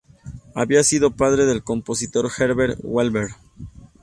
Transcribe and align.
Había 0.55 0.81
sido 0.83 1.11
padre 1.15 1.45
del 1.45 1.63
compositor 1.63 2.27
Herbert 2.39 2.79
Wahlberg. 2.81 3.35